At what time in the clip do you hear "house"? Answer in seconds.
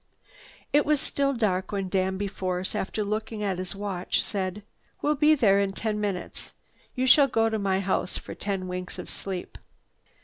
7.81-8.17